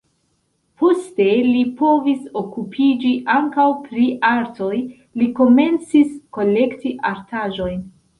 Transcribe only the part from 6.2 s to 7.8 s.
kolekti artaĵojn.